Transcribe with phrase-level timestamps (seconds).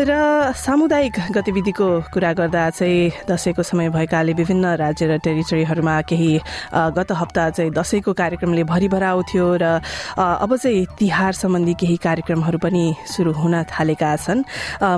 [0.00, 6.32] र सामुदायिक गतिविधिको कुरा गर्दा चाहिँ दसैँको समय भएकाले विभिन्न राज्य र टेरिटोरीहरूमा केही
[6.74, 9.80] गत हप्ता चाहिँ दसैँको कार्यक्रमले भरिभराउ थियो र
[10.16, 14.44] अब चाहिँ तिहार सम्बन्धी केही कार्यक्रमहरू पनि सुरु हुन थालेका छन्।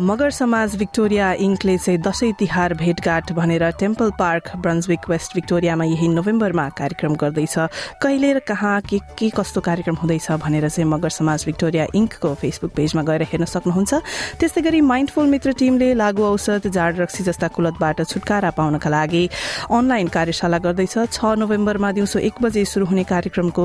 [0.02, 6.08] मगर समाज विक्टोरिया इङ्कले चाहिँ दसैँ तिहार भेटघाट भनेर टेम्पल पार्क ब्रन्सविक वेस्ट विक्टोरियामा यही
[6.08, 7.56] नोभेम्बरमा कार्यक्रम गर्दैछ।
[8.02, 12.72] कहिले र कहाँ के के कस्तो कार्यक्रम हुँदैछ भनेर चाहिँ मगर समाज विक्टोरिया इङ्कको फेसबुक
[12.76, 13.92] पेजमा गएर हेर्न सक्नुहुन्छ।
[14.62, 19.24] गरी माइन्डफुल मित्र टिमले लागु औषध जाड रक्सी जस्ता कुलतबाट छुटकारा पाउनका लागि
[19.70, 23.64] अनलाइन कार्यशाला गर्दैछ। छ नोभेम्बरमा दिउँसो एक बजे शुरू हुने कार्यक्रमको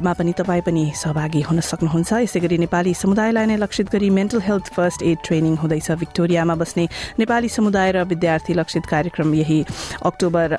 [0.00, 4.40] मा पनि तपाईँ पनि सहभागी हुन सक्नुहुन्छ। यसै गरी नेपाली समुदायलाई नै लक्षित गरी mental
[4.46, 6.84] health first aid training हुँदैछ विक्टोरियामा बस्ने
[7.18, 9.60] नेपाली समुदाय र विद्यार्थी लक्षित कार्यक्रम यही
[10.02, 10.52] अक्टोबर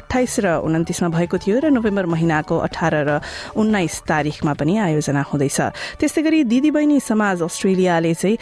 [0.00, 3.20] अठाइस र उन्तिसमा भएको थियो र नोभेम्बर महिनाको अठार र
[3.56, 5.58] उन्नाइस तारिकमा पनि आयोजना हुँदैछ।
[6.00, 8.38] त्यस्तै गरी दिदीबहिनी समाज अस्ट्रेलियाले चाहिँ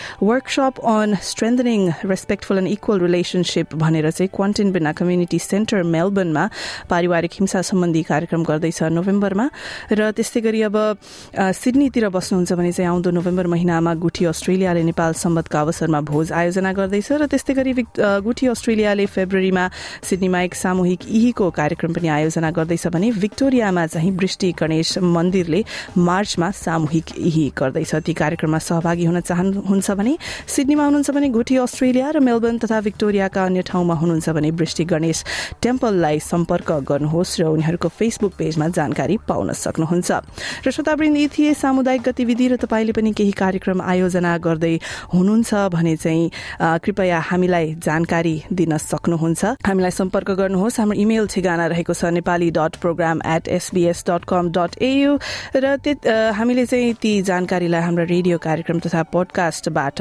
[0.52, 6.44] workshop on strengthening respectful and equal relationship भनेर चाहिँ क्वान्टिन बिना कम्युनिटी सेन्टर मेलबर्नमा
[6.90, 9.48] पारिवारिक हिंसा सम्बन्धी कार्यक्रम गर्दैछ नोभेम्बरमा।
[9.92, 10.76] र त्यस्तै गरी अब
[11.32, 17.08] सिडनीतिर बस्नुहुन्छ भने चाहिँ आउँदो नोभेम्बर महिनामा गुठी अस्ट्रेलियाले नेपाल सम्बन्धका अवसरमा भोज आयोजना गर्दैछ
[17.12, 19.64] र त्यस्तै गरी गुठी अस्ट्रेलियाले फेब्रुअरीमा
[20.04, 25.64] सिडनीमा एक सामूहिक इहीको कार्यक्रम पनि आयोजना गर्दैछ भने विक्टोरियामा चाहिँ वृष्टि गणेश मन्दिरले
[25.96, 32.10] मार्चमा सामूहिक इही गर्दैछ। ती कार्यक्रममा सहभागी हुन चाहनुहुन्छ भने सिडनीमा हुनुहुन्छ भने घुटी अस्ट्रेलिया
[32.10, 35.24] र मेलबर्न तथा विक्टोरियाका अन्य ठाउँमा हुनुहुन्छ भने वृष्टि गणेश
[35.62, 40.10] टेम्पललाई सम्पर्क गर्नुहोस् र उनीहरूको फेसबुक पेजमा जानकारी पाउन सक्नुहुन्छ।
[40.66, 44.74] र श्रोतावृन्द यी सामुदायिक गतिविधि र तपाईँले पनि केही कार्यक्रम आयोजना गर्दै
[45.14, 46.30] हुनुहुन्छ भने चाहिँ
[46.82, 52.76] कृपया हामीलाई जानकारी दिन सक्नुहुन्छ। हामीलाई सम्पर्क गर्नुहोस्। हाम्रो इमेल ठेगाना रहेको छ Nepali dot
[52.82, 55.18] program at SBS dot com dot AU
[55.56, 55.76] र
[56.32, 60.00] हामीले चाहिँ ती जानकारीलाई हाम्रो रेडियो कार्यक्रम तथा पोडकास्टबाट